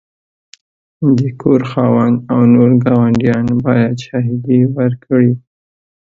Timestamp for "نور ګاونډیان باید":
2.53-3.95